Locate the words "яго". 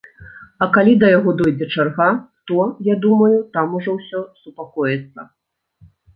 1.17-1.33